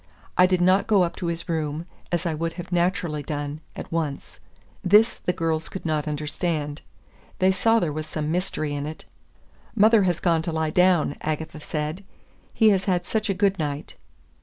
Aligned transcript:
I 0.35 0.47
did 0.47 0.61
not 0.61 0.87
go 0.87 1.03
up 1.03 1.15
to 1.17 1.27
his 1.27 1.47
room, 1.47 1.85
as 2.11 2.25
I 2.25 2.33
would 2.33 2.53
have 2.53 2.71
naturally 2.71 3.21
done, 3.21 3.61
at 3.75 3.91
once. 3.91 4.39
This 4.83 5.17
the 5.19 5.31
girls 5.31 5.69
could 5.69 5.85
not 5.85 6.07
understand. 6.07 6.81
They 7.37 7.51
saw 7.51 7.77
there 7.79 7.93
was 7.93 8.07
some 8.07 8.31
mystery 8.31 8.73
in 8.73 8.87
it. 8.87 9.05
"Mother 9.75 10.01
has 10.05 10.19
gone 10.19 10.41
to 10.41 10.51
lie 10.51 10.71
down," 10.71 11.17
Agatha 11.21 11.59
said; 11.59 12.03
"he 12.51 12.69
has 12.71 12.85
had 12.85 13.05
such 13.05 13.29
a 13.29 13.35
good 13.35 13.59
night." 13.59 13.93